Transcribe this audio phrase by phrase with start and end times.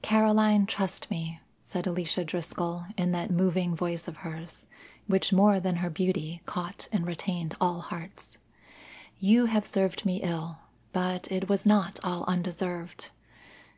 [0.00, 4.64] "Caroline, trust me," said Alicia Driscoll in that moving voice of hers,
[5.06, 8.38] which more than her beauty caught and retained all hearts.
[9.20, 10.60] "You have served me ill,
[10.94, 13.10] but it was not all undeserved.